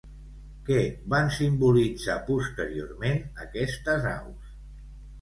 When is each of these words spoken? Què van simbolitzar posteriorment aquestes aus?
Què 0.69 0.79
van 1.15 1.29
simbolitzar 1.35 2.17
posteriorment 2.33 3.23
aquestes 3.49 4.13
aus? 4.19 4.55